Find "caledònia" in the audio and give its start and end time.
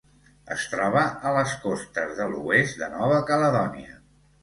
3.33-3.99